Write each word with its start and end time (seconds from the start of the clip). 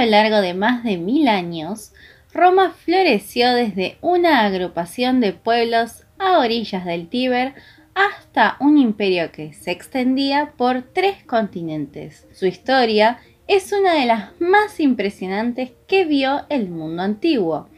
lo 0.00 0.06
largo 0.06 0.40
de 0.40 0.54
más 0.54 0.82
de 0.82 0.96
mil 0.96 1.28
años, 1.28 1.92
Roma 2.32 2.70
floreció 2.70 3.52
desde 3.52 3.98
una 4.00 4.44
agrupación 4.46 5.20
de 5.20 5.32
pueblos 5.32 6.04
a 6.18 6.38
orillas 6.38 6.84
del 6.86 7.08
Tíber 7.08 7.54
hasta 7.94 8.56
un 8.60 8.78
imperio 8.78 9.30
que 9.30 9.52
se 9.52 9.72
extendía 9.72 10.54
por 10.56 10.82
tres 10.82 11.22
continentes. 11.24 12.26
Su 12.32 12.46
historia 12.46 13.18
es 13.46 13.72
una 13.72 13.94
de 13.94 14.06
las 14.06 14.40
más 14.40 14.80
impresionantes 14.80 15.72
que 15.86 16.04
vio 16.06 16.46
el 16.48 16.70
mundo 16.70 17.02
antiguo 17.02 17.68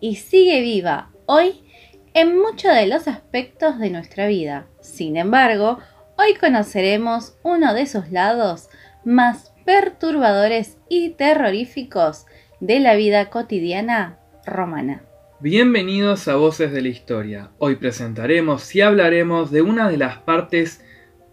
y 0.00 0.16
sigue 0.16 0.60
viva 0.60 1.10
hoy 1.26 1.62
en 2.12 2.36
muchos 2.38 2.74
de 2.74 2.88
los 2.88 3.08
aspectos 3.08 3.78
de 3.78 3.90
nuestra 3.90 4.26
vida. 4.26 4.66
Sin 4.80 5.16
embargo, 5.16 5.78
hoy 6.18 6.34
conoceremos 6.34 7.36
uno 7.42 7.72
de 7.72 7.86
sus 7.86 8.10
lados 8.10 8.68
más 9.04 9.52
perturbadores 9.70 10.78
y 10.88 11.10
terroríficos 11.10 12.26
de 12.58 12.80
la 12.80 12.96
vida 12.96 13.30
cotidiana 13.30 14.18
romana. 14.44 15.04
Bienvenidos 15.38 16.26
a 16.26 16.34
Voces 16.34 16.72
de 16.72 16.82
la 16.82 16.88
Historia. 16.88 17.50
Hoy 17.58 17.76
presentaremos 17.76 18.74
y 18.74 18.80
hablaremos 18.80 19.52
de 19.52 19.62
una 19.62 19.88
de 19.88 19.96
las 19.96 20.18
partes 20.18 20.84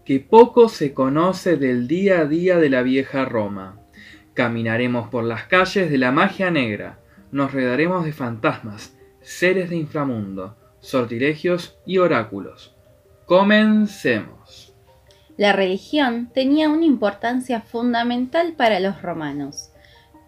que 0.04 0.20
poco 0.20 0.68
se 0.68 0.94
conoce 0.94 1.56
del 1.56 1.88
día 1.88 2.20
a 2.20 2.26
día 2.26 2.58
de 2.58 2.70
la 2.70 2.82
vieja 2.82 3.24
Roma. 3.24 3.80
Caminaremos 4.34 5.08
por 5.08 5.24
las 5.24 5.42
calles 5.48 5.90
de 5.90 5.98
la 5.98 6.12
magia 6.12 6.52
negra, 6.52 7.00
nos 7.32 7.50
redaremos 7.50 8.04
de 8.04 8.12
fantasmas, 8.12 8.96
seres 9.20 9.68
de 9.68 9.78
inframundo, 9.78 10.56
sortilegios 10.78 11.76
y 11.84 11.98
oráculos. 11.98 12.76
Comencemos. 13.24 14.67
La 15.38 15.52
religión 15.52 16.30
tenía 16.34 16.68
una 16.68 16.84
importancia 16.84 17.60
fundamental 17.60 18.54
para 18.54 18.80
los 18.80 19.00
romanos, 19.02 19.70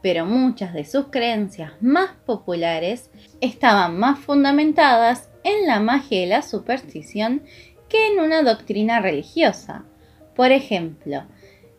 pero 0.03 0.25
muchas 0.25 0.73
de 0.73 0.85
sus 0.85 1.07
creencias 1.07 1.73
más 1.81 2.13
populares 2.25 3.11
estaban 3.41 3.99
más 3.99 4.21
fundamentadas 4.21 5.29
en 5.43 5.67
la 5.67 5.81
magia 5.81 6.23
y 6.23 6.27
la 6.27 6.43
superstición 6.43 7.43
que 7.89 8.07
en 8.07 8.21
una 8.21 8.45
doctrina 8.45 9.01
religiosa. 9.01 9.85
Por 10.37 10.53
ejemplo, 10.53 11.25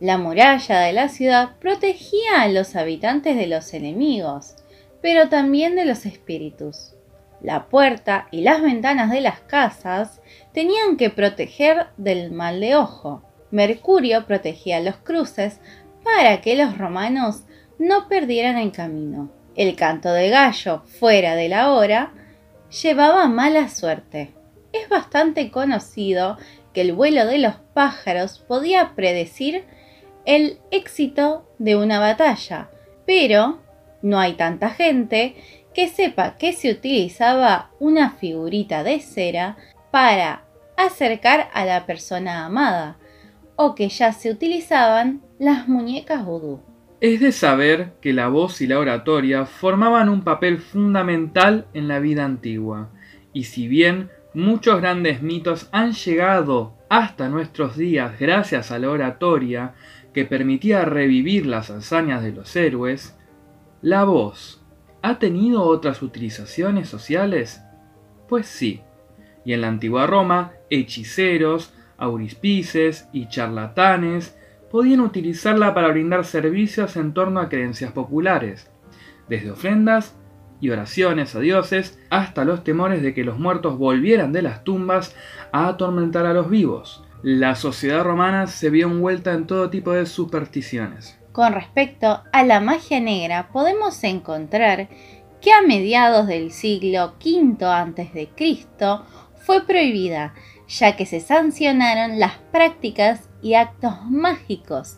la 0.02 0.18
muralla 0.18 0.82
de 0.82 0.92
la 0.92 1.08
ciudad 1.08 1.58
protegía 1.58 2.42
a 2.42 2.50
los 2.50 2.76
habitantes 2.76 3.38
de 3.38 3.48
los 3.48 3.74
enemigos, 3.74 4.56
pero 5.02 5.30
también 5.30 5.78
de 5.78 5.86
los 5.86 6.06
espíritus. 6.06 6.96
La 7.42 7.66
puerta 7.66 8.28
y 8.31 8.42
las 8.42 8.61
ventanas 8.61 9.09
de 9.09 9.22
las 9.22 9.39
casas 9.39 10.22
tenían 10.53 10.97
que 10.97 11.09
proteger 11.09 11.88
del 11.97 12.31
mal 12.31 12.59
de 12.59 12.75
ojo. 12.75 13.23
Mercurio 13.50 14.25
protegía 14.25 14.80
los 14.80 14.97
cruces 14.97 15.59
para 16.03 16.42
que 16.42 16.56
los 16.56 16.78
romanos 16.78 17.44
no 17.80 18.08
perdieran 18.08 18.58
el 18.58 18.72
camino. 18.72 19.31
El 19.56 19.75
canto 19.75 20.14
de 20.14 20.30
gallo 20.30 20.84
fuera 20.86 21.36
de 21.36 21.50
la 21.50 21.72
hora 21.72 22.14
llevaba 22.84 23.28
mala 23.28 23.69
suerte. 23.69 24.34
Es 24.72 24.88
bastante 24.88 25.52
conocido 25.52 26.38
que 26.73 26.81
el 26.81 26.94
vuelo 26.94 27.25
de 27.25 27.39
los 27.39 27.56
pájaros 27.73 28.39
podía 28.39 28.94
predecir 28.95 29.66
el 30.25 30.59
éxito 30.69 31.50
de 31.58 31.75
una 31.75 32.00
batalla, 32.00 32.69
pero 33.06 33.59
no 34.02 34.19
hay 34.19 34.34
tanta 34.34 34.69
gente 34.69 35.36
que 35.73 35.88
sepa 35.88 36.38
que 36.38 36.53
se 36.53 36.72
utilizaba 36.72 37.72
una 37.80 38.11
figurita 38.11 38.83
de 38.83 39.00
cera 39.00 39.58
para 39.91 40.44
acercar 40.78 41.50
a 41.53 41.66
la 41.66 41.86
persona 41.86 42.46
amada 42.46 42.97
o 43.56 43.75
que 43.75 43.90
ya 43.90 44.12
se 44.12 44.31
utilizaban 44.31 45.22
las 45.40 45.68
muñecas 45.68 46.25
vudú. 46.25 46.62
Es 47.00 47.19
de 47.19 47.31
saber 47.31 47.94
que 48.01 48.13
la 48.13 48.28
voz 48.28 48.62
y 48.62 48.68
la 48.68 48.79
oratoria 48.79 49.46
formaban 49.46 50.09
un 50.09 50.23
papel 50.23 50.59
fundamental 50.59 51.68
en 51.73 51.88
la 51.88 52.00
vida 52.00 52.25
antigua, 52.25 52.90
y 53.34 53.46
si 53.46 53.67
bien 53.67 54.09
muchos 54.34 54.79
grandes 54.81 55.22
mitos 55.22 55.67
han 55.72 55.94
llegado 55.94 56.73
hasta 56.90 57.29
nuestros 57.29 57.75
días 57.75 58.19
gracias 58.19 58.72
a 58.72 58.79
la 58.79 58.90
oratoria 58.90 59.73
que 60.13 60.25
permitía 60.25 60.85
revivir 60.85 61.46
las 61.46 61.69
hazañas 61.69 62.22
de 62.23 62.34
los 62.34 62.56
héroes, 62.56 63.17
la 63.81 64.03
voz 64.03 64.60
¿Ha 65.03 65.17
tenido 65.17 65.63
otras 65.63 66.03
utilizaciones 66.03 66.88
sociales? 66.88 67.63
Pues 68.29 68.45
sí, 68.45 68.81
y 69.44 69.53
en 69.53 69.62
la 69.62 69.67
antigua 69.67 70.06
Roma, 70.06 70.51
hechiceros, 70.69 71.73
aurispices 71.97 73.07
y 73.11 73.28
charlatanes 73.28 74.38
podían 74.69 75.01
utilizarla 75.01 75.73
para 75.73 75.90
brindar 75.90 76.23
servicios 76.23 76.95
en 76.97 77.13
torno 77.13 77.40
a 77.40 77.50
creencias 77.50 77.91
populares, 77.91 78.69
desde 79.28 79.51
ofrendas 79.51 80.16
y 80.59 80.69
oraciones 80.69 81.35
a 81.35 81.40
dioses 81.40 82.00
hasta 82.09 82.45
los 82.45 82.63
temores 82.63 83.01
de 83.01 83.13
que 83.13 83.23
los 83.23 83.40
muertos 83.40 83.78
volvieran 83.78 84.31
de 84.31 84.44
las 84.44 84.63
tumbas 84.63 85.16
a 85.51 85.67
atormentar 85.67 86.28
a 86.28 86.34
los 86.34 86.50
vivos. 86.50 87.03
La 87.23 87.56
sociedad 87.56 88.03
romana 88.03 88.47
se 88.47 88.69
vio 88.69 88.88
envuelta 88.88 89.34
en 89.34 89.47
todo 89.47 89.69
tipo 89.69 89.91
de 89.94 90.06
supersticiones. 90.06 91.21
Con 91.31 91.53
respecto 91.53 92.24
a 92.34 92.44
la 92.44 92.59
magia 92.59 93.00
negra, 93.00 93.50
podemos 93.53 94.03
encontrar 94.03 94.90
que 95.40 95.53
a 95.53 95.62
mediados 95.62 96.28
del 96.28 96.52
siglo 96.52 97.16
V 97.24 97.66
a.C. 97.66 98.30
fue 99.36 99.66
prohibida, 99.66 100.34
ya 100.68 100.96
que 100.96 101.06
se 101.06 101.20
sancionaron 101.20 102.20
las 102.20 102.34
prácticas 102.52 103.30
y 103.41 103.53
actos 103.53 103.94
mágicos 104.09 104.97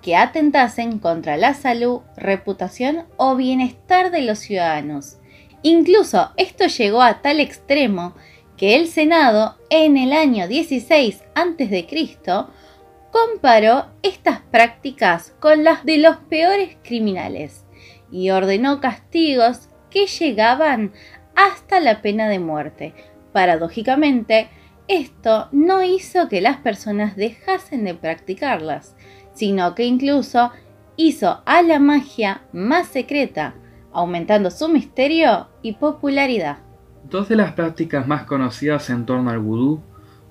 que 0.00 0.16
atentasen 0.16 0.98
contra 0.98 1.36
la 1.36 1.54
salud, 1.54 2.02
reputación 2.16 3.06
o 3.16 3.36
bienestar 3.36 4.10
de 4.10 4.22
los 4.22 4.38
ciudadanos. 4.38 5.16
Incluso 5.62 6.30
esto 6.36 6.66
llegó 6.66 7.02
a 7.02 7.22
tal 7.22 7.40
extremo 7.40 8.14
que 8.56 8.76
el 8.76 8.86
Senado 8.86 9.56
en 9.70 9.96
el 9.96 10.12
año 10.12 10.46
16 10.46 11.24
a.C 11.34 11.86
comparó 13.14 13.86
estas 14.02 14.40
prácticas 14.40 15.36
con 15.38 15.62
las 15.62 15.84
de 15.84 15.98
los 15.98 16.16
peores 16.16 16.76
criminales 16.82 17.64
y 18.10 18.30
ordenó 18.30 18.80
castigos 18.80 19.68
que 19.88 20.06
llegaban 20.06 20.92
hasta 21.36 21.78
la 21.78 22.02
pena 22.02 22.28
de 22.28 22.40
muerte. 22.40 22.92
Paradójicamente, 23.32 24.48
esto 24.88 25.48
no 25.52 25.84
hizo 25.84 26.28
que 26.28 26.40
las 26.40 26.56
personas 26.56 27.14
dejasen 27.14 27.84
de 27.84 27.94
practicarlas, 27.94 28.96
sino 29.32 29.76
que 29.76 29.84
incluso 29.84 30.50
hizo 30.96 31.40
a 31.46 31.62
la 31.62 31.78
magia 31.78 32.42
más 32.52 32.88
secreta, 32.88 33.54
aumentando 33.92 34.50
su 34.50 34.68
misterio 34.68 35.50
y 35.62 35.74
popularidad. 35.74 36.58
Dos 37.08 37.28
de 37.28 37.36
las 37.36 37.52
prácticas 37.52 38.08
más 38.08 38.24
conocidas 38.24 38.90
en 38.90 39.06
torno 39.06 39.30
al 39.30 39.38
vudú 39.38 39.82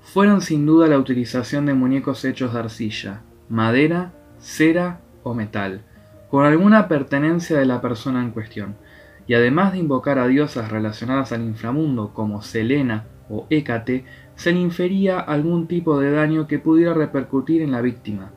fueron 0.04 0.42
sin 0.42 0.66
duda 0.66 0.88
la 0.88 1.00
utilización 1.00 1.66
de 1.66 1.74
muñecos 1.74 2.24
hechos 2.26 2.54
de 2.54 2.60
arcilla, 2.60 3.22
madera, 3.50 4.12
cera 4.38 5.00
o 5.24 5.34
metal, 5.34 5.82
con 6.30 6.46
alguna 6.46 6.88
pertenencia 6.88 7.58
de 7.58 7.66
la 7.66 7.82
persona 7.82 8.22
en 8.22 8.32
cuestión, 8.32 8.76
y 9.26 9.34
además 9.34 9.72
de 9.72 9.80
invocar 9.80 10.20
a 10.20 10.28
diosas 10.28 10.70
relacionadas 10.70 11.32
al 11.32 11.42
inframundo 11.42 12.14
como 12.14 12.42
Selena 12.42 13.06
o 13.30 13.48
Hécate, 13.50 14.06
se 14.36 14.52
le 14.52 14.60
infería 14.60 15.20
algún 15.20 15.68
tipo 15.68 16.00
de 16.00 16.12
daño 16.12 16.48
que 16.48 16.60
pudiera 16.60 16.94
repercutir 16.94 17.62
en 17.62 17.72
la 17.72 17.82
víctima. 17.82 18.32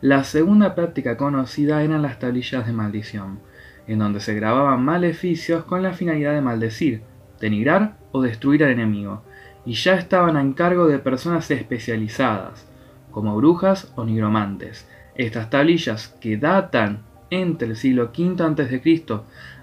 La 0.00 0.24
segunda 0.24 0.74
práctica 0.74 1.16
conocida 1.16 1.82
eran 1.82 2.02
las 2.02 2.18
tablillas 2.18 2.66
de 2.66 2.72
maldición, 2.72 3.38
en 3.86 4.00
donde 4.00 4.18
se 4.18 4.34
grababan 4.34 4.84
maleficios 4.84 5.64
con 5.64 5.82
la 5.82 5.92
finalidad 5.92 6.34
de 6.34 6.40
maldecir, 6.40 7.02
denigrar 7.40 7.98
o 8.10 8.20
destruir 8.20 8.64
al 8.64 8.70
enemigo, 8.70 9.22
y 9.64 9.74
ya 9.74 9.94
estaban 9.94 10.36
a 10.36 10.54
cargo 10.54 10.86
de 10.86 10.98
personas 10.98 11.50
especializadas, 11.50 12.66
como 13.10 13.36
brujas 13.36 13.92
o 13.96 14.04
nigromantes. 14.04 14.88
Estas 15.14 15.50
tablillas, 15.50 16.08
que 16.20 16.36
datan 16.36 17.02
entre 17.30 17.68
el 17.68 17.76
siglo 17.76 18.10
V 18.16 18.42
a.C. 18.42 19.02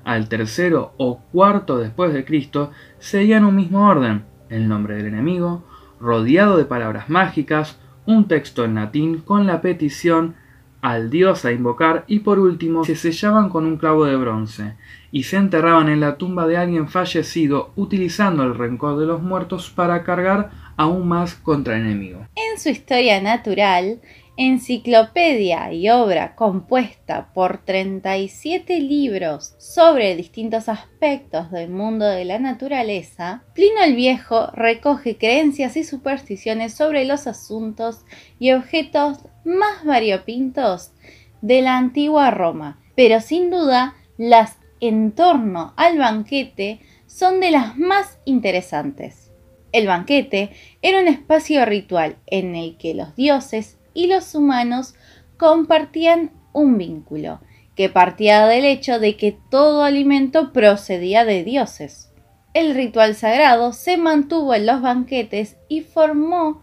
al 0.03 0.29
tercero 0.29 0.93
o 0.97 1.19
cuarto 1.31 1.77
después 1.77 2.13
de 2.13 2.25
Cristo, 2.25 2.71
seguían 2.99 3.45
un 3.45 3.55
mismo 3.55 3.87
orden, 3.87 4.23
el 4.49 4.67
nombre 4.67 4.95
del 4.95 5.07
enemigo, 5.07 5.63
rodeado 5.99 6.57
de 6.57 6.65
palabras 6.65 7.09
mágicas, 7.09 7.79
un 8.05 8.27
texto 8.27 8.63
en 8.65 8.75
latín 8.75 9.19
con 9.19 9.45
la 9.45 9.61
petición 9.61 10.35
al 10.81 11.09
dios 11.09 11.45
a 11.45 11.51
invocar 11.51 12.05
y 12.07 12.19
por 12.19 12.39
último 12.39 12.83
se 12.85 12.95
sellaban 12.95 13.49
con 13.49 13.65
un 13.65 13.77
clavo 13.77 14.05
de 14.05 14.15
bronce 14.15 14.75
y 15.11 15.23
se 15.23 15.37
enterraban 15.37 15.89
en 15.89 15.99
la 15.99 16.17
tumba 16.17 16.47
de 16.47 16.57
alguien 16.57 16.87
fallecido 16.87 17.71
utilizando 17.75 18.43
el 18.43 18.55
rencor 18.55 18.97
de 18.99 19.05
los 19.05 19.21
muertos 19.21 19.69
para 19.69 20.03
cargar 20.03 20.51
aún 20.77 21.07
más 21.07 21.35
contra 21.35 21.75
el 21.75 21.85
enemigo. 21.85 22.25
En 22.35 22.59
su 22.59 22.69
historia 22.69 23.21
natural, 23.21 23.99
enciclopedia 24.39 25.74
y 25.74 25.89
obra 25.89 26.33
compuesta 26.33 27.33
por 27.33 27.65
37 27.65 28.80
libros 28.80 29.53
sobre 29.57 30.15
distintos 30.15 30.69
aspectos 30.69 31.51
del 31.51 31.69
mundo 31.69 32.06
de 32.06 32.24
la 32.24 32.39
naturaleza, 32.39 33.44
Plino 33.53 33.83
el 33.83 33.97
Viejo 33.97 34.50
recoge 34.53 35.18
creencias 35.18 35.75
y 35.75 35.83
supersticiones 35.83 36.74
sobre 36.74 37.03
los 37.03 37.27
asuntos 37.27 38.06
y 38.39 38.53
objetos 38.53 39.18
más 39.44 39.83
variopintos 39.83 40.94
de 41.42 41.62
la 41.62 41.75
antigua 41.75 42.31
Roma, 42.31 42.80
pero 42.95 43.19
sin 43.19 43.50
duda 43.50 43.95
las 44.18 44.56
en 44.80 45.12
torno 45.12 45.74
al 45.75 45.97
banquete 45.97 46.80
son 47.07 47.42
de 47.42 47.51
las 47.51 47.77
más 47.77 48.19
interesantes. 48.24 49.33
El 49.74 49.85
banquete 49.85 50.51
era 50.81 51.01
un 51.01 51.09
espacio 51.09 51.65
ritual 51.65 52.15
en 52.25 52.56
el 52.56 52.77
que 52.77 52.94
los 52.94 53.18
dioses 53.18 53.78
y 53.94 54.07
los 54.07 54.36
humanos 54.36 54.95
compartían 55.38 56.31
un 56.53 56.77
vínculo 56.77 57.39
que 57.75 57.89
partía 57.89 58.45
del 58.45 58.65
hecho 58.65 59.00
de 59.00 59.15
que 59.15 59.38
todo 59.50 59.83
alimento 59.83 60.51
procedía 60.51 61.24
de 61.24 61.44
dioses. 61.44 62.12
El 62.53 62.75
ritual 62.75 63.15
sagrado 63.15 63.74
se 63.74 63.97
mantuvo 63.97 64.53
en 64.53 64.65
los 64.65 64.81
banquetes 64.81 65.57
y 65.69 65.81
formó 65.81 66.62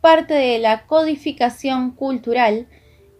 parte 0.00 0.34
de 0.34 0.58
la 0.58 0.86
codificación 0.86 1.92
cultural 1.92 2.66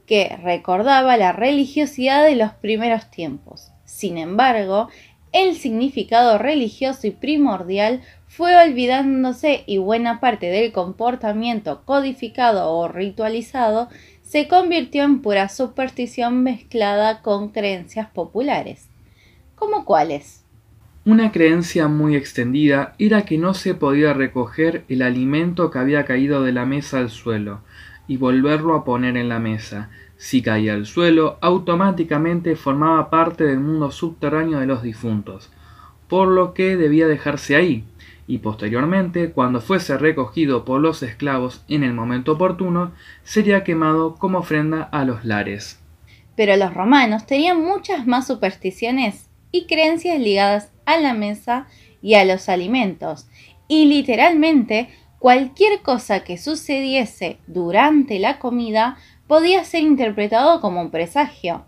que 0.07 0.37
recordaba 0.43 1.17
la 1.17 1.33
religiosidad 1.33 2.25
de 2.25 2.35
los 2.35 2.53
primeros 2.53 3.11
tiempos. 3.11 3.73
Sin 3.85 4.19
embargo, 4.19 4.89
el 5.33 5.57
significado 5.57 6.39
religioso 6.39 7.07
y 7.07 7.11
primordial 7.11 8.03
fue 8.39 8.57
olvidándose 8.57 9.65
y 9.67 9.79
buena 9.79 10.21
parte 10.21 10.47
del 10.47 10.71
comportamiento 10.71 11.83
codificado 11.85 12.71
o 12.71 12.87
ritualizado 12.87 13.89
se 14.23 14.47
convirtió 14.47 15.03
en 15.03 15.23
pura 15.23 15.49
superstición 15.49 16.45
mezclada 16.45 17.21
con 17.23 17.49
creencias 17.49 18.09
populares. 18.11 18.87
¿Cómo 19.57 19.85
cuáles? 19.85 20.45
Una 21.05 21.33
creencia 21.33 21.89
muy 21.89 22.15
extendida 22.15 22.95
era 23.01 23.23
que 23.23 23.39
no 23.39 23.55
se 23.55 23.75
podía 23.75 24.13
recoger 24.13 24.85
el 24.89 25.03
alimento 25.03 25.73
que 25.73 25.81
había 25.81 26.05
caído 26.05 26.45
de 26.45 26.53
la 26.53 26.65
mesa 26.65 26.99
al 26.99 27.11
suelo 27.11 27.63
y 28.07 28.19
volverlo 28.19 28.77
a 28.77 28.85
poner 28.85 29.17
en 29.17 29.29
la 29.29 29.41
mesa. 29.41 29.91
Si 30.17 30.43
caía 30.43 30.75
al 30.75 30.87
suelo, 30.87 31.39
automáticamente 31.41 32.55
formaba 32.55 33.11
parte 33.11 33.43
del 33.43 33.59
mundo 33.59 33.91
subterráneo 33.91 34.61
de 34.61 34.67
los 34.67 34.85
difuntos, 34.85 35.51
por 36.07 36.29
lo 36.29 36.55
que 36.55 36.77
debía 36.77 37.09
dejarse 37.09 37.57
ahí, 37.57 37.85
y 38.29 38.39
posteriormente, 38.39 39.33
cuando 39.33 39.63
fuese 39.63 39.97
recogido 39.97 40.67
por 40.67 40.83
los 40.83 41.03
esclavos 41.03 41.65
en 41.67 41.83
el 41.83 41.95
momento 41.95 42.33
oportuno, 42.33 42.93
sería 43.25 43.65
quemado 43.65 44.17
como 44.17 44.41
ofrenda 44.41 44.83
a 44.83 45.07
los 45.07 45.25
lares. 45.25 45.81
Pero 46.37 46.55
los 46.57 46.75
romanos 46.75 47.25
tenían 47.25 47.65
muchas 47.65 48.07
más 48.07 48.27
supersticiones 48.27 49.31
y 49.51 49.67
creencias 49.67 50.21
ligadas 50.21 50.71
a 50.85 50.99
la 50.99 51.15
mesa 51.15 51.67
y 52.03 52.15
a 52.15 52.25
los 52.27 52.51
alimentos, 52.51 53.27
y 53.67 53.87
literalmente 53.87 54.91
cualquier 55.19 55.81
cosa 55.81 56.23
que 56.23 56.37
sucediese 56.37 57.39
durante 57.47 58.19
la 58.19 58.39
comida 58.39 58.99
podía 59.27 59.65
ser 59.65 59.83
interpretado 59.85 60.61
como 60.61 60.83
un 60.83 60.91
presagio. 60.91 61.65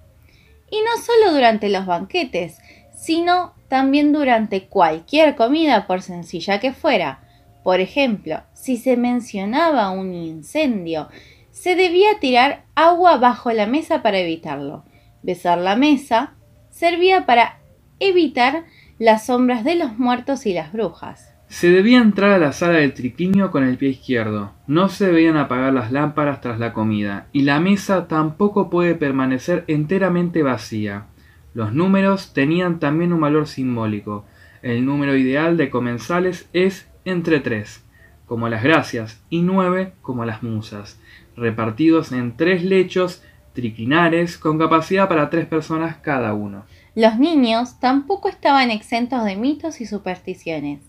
Y 0.70 0.76
no 0.82 1.02
solo 1.02 1.32
durante 1.32 1.70
los 1.70 1.86
banquetes, 1.86 2.58
sino 2.94 3.54
también 3.70 4.12
durante 4.12 4.66
cualquier 4.66 5.36
comida, 5.36 5.86
por 5.86 6.02
sencilla 6.02 6.60
que 6.60 6.74
fuera. 6.74 7.20
Por 7.62 7.80
ejemplo, 7.80 8.42
si 8.52 8.76
se 8.76 8.96
mencionaba 8.98 9.90
un 9.90 10.12
incendio, 10.12 11.08
se 11.52 11.76
debía 11.76 12.18
tirar 12.20 12.64
agua 12.74 13.16
bajo 13.16 13.52
la 13.52 13.66
mesa 13.66 14.02
para 14.02 14.18
evitarlo. 14.18 14.84
Besar 15.22 15.58
la 15.58 15.76
mesa 15.76 16.34
servía 16.70 17.26
para 17.26 17.60
evitar 18.00 18.64
las 18.98 19.26
sombras 19.26 19.62
de 19.62 19.76
los 19.76 19.96
muertos 19.98 20.46
y 20.46 20.52
las 20.52 20.72
brujas. 20.72 21.32
Se 21.46 21.70
debía 21.70 21.98
entrar 21.98 22.32
a 22.32 22.38
la 22.38 22.52
sala 22.52 22.78
del 22.78 22.94
triclinio 22.94 23.52
con 23.52 23.62
el 23.62 23.76
pie 23.76 23.90
izquierdo. 23.90 24.52
No 24.66 24.88
se 24.88 25.06
debían 25.06 25.36
apagar 25.36 25.72
las 25.72 25.92
lámparas 25.92 26.40
tras 26.40 26.58
la 26.58 26.72
comida, 26.72 27.28
y 27.32 27.42
la 27.42 27.60
mesa 27.60 28.08
tampoco 28.08 28.68
puede 28.68 28.94
permanecer 28.94 29.64
enteramente 29.68 30.42
vacía. 30.42 31.06
Los 31.52 31.72
números 31.72 32.32
tenían 32.32 32.78
también 32.78 33.12
un 33.12 33.20
valor 33.20 33.48
simbólico. 33.48 34.24
El 34.62 34.84
número 34.84 35.16
ideal 35.16 35.56
de 35.56 35.70
comensales 35.70 36.48
es 36.52 36.88
entre 37.04 37.40
tres, 37.40 37.82
como 38.26 38.48
las 38.48 38.62
gracias, 38.62 39.20
y 39.30 39.42
nueve 39.42 39.94
como 40.02 40.24
las 40.24 40.42
musas, 40.42 41.00
repartidos 41.36 42.12
en 42.12 42.36
tres 42.36 42.62
lechos 42.62 43.22
triclinares 43.52 44.38
con 44.38 44.58
capacidad 44.58 45.08
para 45.08 45.30
tres 45.30 45.46
personas 45.46 45.96
cada 45.96 46.34
uno. 46.34 46.64
Los 46.94 47.18
niños 47.18 47.80
tampoco 47.80 48.28
estaban 48.28 48.70
exentos 48.70 49.24
de 49.24 49.36
mitos 49.36 49.80
y 49.80 49.86
supersticiones. 49.86 50.80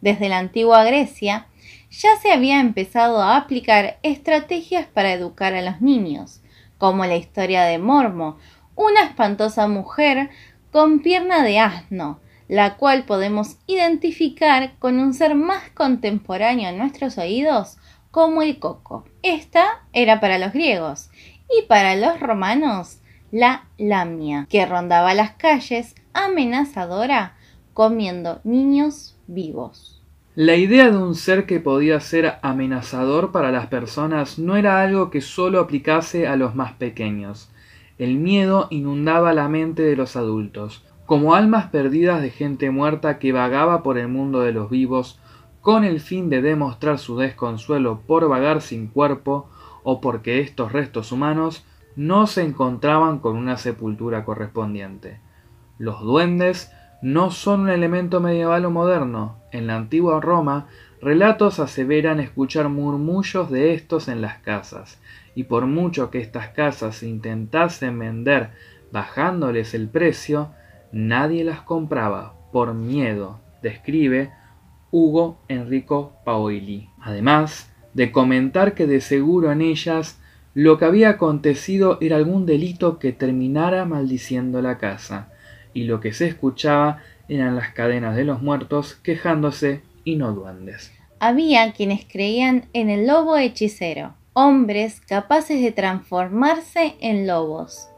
Desde 0.00 0.28
la 0.28 0.38
antigua 0.38 0.84
Grecia 0.84 1.46
ya 1.90 2.16
se 2.20 2.32
había 2.32 2.60
empezado 2.60 3.22
a 3.22 3.36
aplicar 3.36 3.98
estrategias 4.02 4.86
para 4.86 5.12
educar 5.12 5.54
a 5.54 5.62
los 5.62 5.80
niños, 5.80 6.42
como 6.76 7.04
la 7.06 7.16
historia 7.16 7.64
de 7.64 7.78
Mormo, 7.78 8.38
una 8.78 9.02
espantosa 9.02 9.66
mujer 9.66 10.30
con 10.70 11.00
pierna 11.00 11.42
de 11.42 11.58
asno, 11.58 12.20
la 12.46 12.76
cual 12.76 13.04
podemos 13.04 13.56
identificar 13.66 14.74
con 14.78 15.00
un 15.00 15.14
ser 15.14 15.34
más 15.34 15.68
contemporáneo 15.74 16.68
en 16.68 16.78
nuestros 16.78 17.18
oídos 17.18 17.76
como 18.12 18.40
el 18.40 18.60
coco. 18.60 19.04
Esta 19.22 19.84
era 19.92 20.20
para 20.20 20.38
los 20.38 20.52
griegos 20.52 21.10
y 21.50 21.66
para 21.66 21.96
los 21.96 22.20
romanos 22.20 23.00
la 23.32 23.66
lamia, 23.78 24.46
que 24.48 24.64
rondaba 24.64 25.12
las 25.12 25.32
calles 25.32 25.96
amenazadora 26.14 27.36
comiendo 27.74 28.40
niños 28.44 29.16
vivos. 29.26 30.00
La 30.36 30.54
idea 30.54 30.88
de 30.88 30.98
un 30.98 31.16
ser 31.16 31.46
que 31.46 31.58
podía 31.58 31.98
ser 31.98 32.38
amenazador 32.42 33.32
para 33.32 33.50
las 33.50 33.66
personas 33.66 34.38
no 34.38 34.56
era 34.56 34.80
algo 34.80 35.10
que 35.10 35.20
solo 35.20 35.58
aplicase 35.58 36.28
a 36.28 36.36
los 36.36 36.54
más 36.54 36.74
pequeños. 36.74 37.50
El 37.98 38.16
miedo 38.16 38.68
inundaba 38.70 39.32
la 39.34 39.48
mente 39.48 39.82
de 39.82 39.96
los 39.96 40.16
adultos, 40.16 40.84
como 41.04 41.34
almas 41.34 41.66
perdidas 41.66 42.22
de 42.22 42.30
gente 42.30 42.70
muerta 42.70 43.18
que 43.18 43.32
vagaba 43.32 43.82
por 43.82 43.98
el 43.98 44.08
mundo 44.08 44.40
de 44.40 44.52
los 44.52 44.70
vivos 44.70 45.18
con 45.60 45.84
el 45.84 46.00
fin 46.00 46.30
de 46.30 46.40
demostrar 46.40 46.98
su 46.98 47.18
desconsuelo 47.18 48.00
por 48.06 48.28
vagar 48.28 48.62
sin 48.62 48.86
cuerpo 48.86 49.48
o 49.82 50.00
porque 50.00 50.40
estos 50.40 50.72
restos 50.72 51.12
humanos 51.12 51.64
no 51.96 52.26
se 52.26 52.42
encontraban 52.42 53.18
con 53.18 53.36
una 53.36 53.56
sepultura 53.56 54.24
correspondiente. 54.24 55.20
Los 55.78 56.00
duendes 56.00 56.70
no 57.02 57.30
son 57.30 57.62
un 57.62 57.70
elemento 57.70 58.20
medieval 58.20 58.64
o 58.64 58.70
moderno. 58.70 59.36
En 59.52 59.66
la 59.66 59.76
antigua 59.76 60.20
Roma, 60.20 60.66
relatos 61.00 61.58
aseveran 61.58 62.20
escuchar 62.20 62.68
murmullos 62.68 63.50
de 63.50 63.74
estos 63.74 64.08
en 64.08 64.20
las 64.20 64.38
casas, 64.38 65.00
y 65.38 65.44
por 65.44 65.66
mucho 65.66 66.10
que 66.10 66.18
estas 66.18 66.48
casas 66.48 67.04
intentasen 67.04 67.96
vender 67.96 68.50
bajándoles 68.90 69.72
el 69.72 69.86
precio, 69.86 70.50
nadie 70.90 71.44
las 71.44 71.60
compraba 71.60 72.34
por 72.50 72.74
miedo, 72.74 73.38
describe 73.62 74.32
Hugo 74.90 75.38
Enrico 75.46 76.14
Paoli. 76.24 76.88
Además 77.00 77.72
de 77.94 78.10
comentar 78.10 78.74
que 78.74 78.88
de 78.88 79.00
seguro 79.00 79.52
en 79.52 79.60
ellas 79.60 80.20
lo 80.54 80.76
que 80.76 80.86
había 80.86 81.10
acontecido 81.10 81.98
era 82.00 82.16
algún 82.16 82.44
delito 82.44 82.98
que 82.98 83.12
terminara 83.12 83.84
maldiciendo 83.84 84.60
la 84.60 84.76
casa, 84.76 85.28
y 85.72 85.84
lo 85.84 86.00
que 86.00 86.12
se 86.12 86.26
escuchaba 86.26 86.98
eran 87.28 87.54
las 87.54 87.68
cadenas 87.74 88.16
de 88.16 88.24
los 88.24 88.42
muertos 88.42 88.96
quejándose 89.04 89.82
y 90.02 90.16
no 90.16 90.32
duendes. 90.32 90.92
Había 91.20 91.70
quienes 91.74 92.04
creían 92.06 92.64
en 92.72 92.90
el 92.90 93.06
lobo 93.06 93.36
hechicero, 93.36 94.14
hombres 94.40 95.00
capaces 95.00 95.60
de 95.60 95.72
transformarse 95.72 96.94
en 97.00 97.26
lobos 97.26 97.88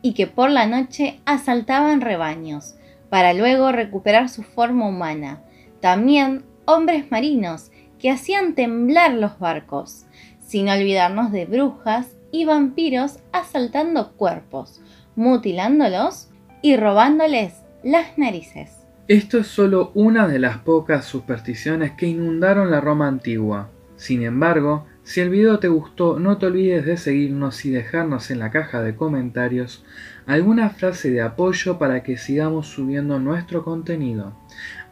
y 0.00 0.14
que 0.14 0.26
por 0.26 0.48
la 0.48 0.64
noche 0.64 1.20
asaltaban 1.26 2.00
rebaños 2.00 2.74
para 3.10 3.34
luego 3.34 3.70
recuperar 3.70 4.30
su 4.30 4.44
forma 4.44 4.88
humana. 4.88 5.42
También 5.80 6.46
hombres 6.64 7.10
marinos 7.10 7.70
que 7.98 8.10
hacían 8.10 8.54
temblar 8.54 9.12
los 9.12 9.38
barcos, 9.38 10.06
sin 10.40 10.70
olvidarnos 10.70 11.32
de 11.32 11.44
brujas 11.44 12.16
y 12.32 12.46
vampiros 12.46 13.18
asaltando 13.32 14.12
cuerpos, 14.12 14.80
mutilándolos 15.16 16.30
y 16.62 16.76
robándoles 16.76 17.56
las 17.82 18.16
narices. 18.16 18.86
Esto 19.06 19.36
es 19.36 19.48
solo 19.48 19.92
una 19.92 20.28
de 20.28 20.38
las 20.38 20.56
pocas 20.56 21.04
supersticiones 21.04 21.92
que 21.92 22.06
inundaron 22.06 22.70
la 22.70 22.80
Roma 22.80 23.06
antigua. 23.06 23.68
Sin 23.96 24.22
embargo, 24.22 24.86
si 25.04 25.20
el 25.20 25.28
video 25.28 25.58
te 25.58 25.68
gustó, 25.68 26.18
no 26.18 26.38
te 26.38 26.46
olvides 26.46 26.86
de 26.86 26.96
seguirnos 26.96 27.66
y 27.66 27.70
dejarnos 27.70 28.30
en 28.30 28.38
la 28.38 28.50
caja 28.50 28.80
de 28.80 28.96
comentarios 28.96 29.84
alguna 30.26 30.70
frase 30.70 31.10
de 31.10 31.20
apoyo 31.20 31.78
para 31.78 32.02
que 32.02 32.16
sigamos 32.16 32.68
subiendo 32.68 33.20
nuestro 33.20 33.64
contenido. 33.64 34.32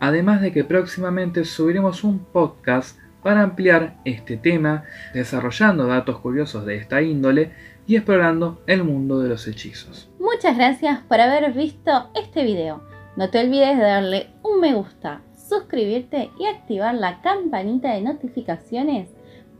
Además 0.00 0.42
de 0.42 0.52
que 0.52 0.64
próximamente 0.64 1.46
subiremos 1.46 2.04
un 2.04 2.18
podcast 2.18 2.98
para 3.22 3.42
ampliar 3.42 3.96
este 4.04 4.36
tema, 4.36 4.84
desarrollando 5.14 5.86
datos 5.86 6.18
curiosos 6.18 6.66
de 6.66 6.76
esta 6.76 7.00
índole 7.00 7.52
y 7.86 7.96
explorando 7.96 8.60
el 8.66 8.84
mundo 8.84 9.18
de 9.18 9.30
los 9.30 9.48
hechizos. 9.48 10.10
Muchas 10.20 10.58
gracias 10.58 11.00
por 11.08 11.20
haber 11.20 11.50
visto 11.54 12.10
este 12.14 12.44
video. 12.44 12.82
No 13.16 13.30
te 13.30 13.40
olvides 13.40 13.78
de 13.78 13.84
darle 13.84 14.26
un 14.42 14.60
me 14.60 14.74
gusta, 14.74 15.22
suscribirte 15.48 16.30
y 16.38 16.44
activar 16.44 16.94
la 16.94 17.22
campanita 17.22 17.94
de 17.94 18.02
notificaciones 18.02 19.08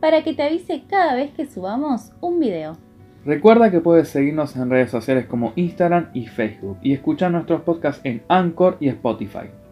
para 0.03 0.21
que 0.21 0.33
te 0.33 0.43
avise 0.43 0.83
cada 0.89 1.15
vez 1.15 1.31
que 1.31 1.45
subamos 1.45 2.11
un 2.19 2.37
video. 2.37 2.75
Recuerda 3.23 3.71
que 3.71 3.79
puedes 3.79 4.09
seguirnos 4.09 4.53
en 4.57 4.69
redes 4.69 4.91
sociales 4.91 5.27
como 5.27 5.53
Instagram 5.55 6.09
y 6.13 6.27
Facebook 6.27 6.77
y 6.81 6.91
escuchar 6.91 7.31
nuestros 7.31 7.61
podcasts 7.61 8.01
en 8.03 8.21
Anchor 8.27 8.75
y 8.81 8.89
Spotify. 8.89 9.62